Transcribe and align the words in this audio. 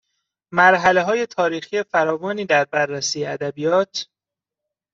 مرحلههای 0.53 1.25
تاریخی 1.25 1.83
فراوانی 1.83 2.45
در 2.45 2.65
بررسی 2.65 3.25
ادبیات 3.25 4.07